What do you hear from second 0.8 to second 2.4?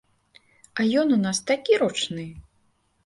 ён у нас такі ручны!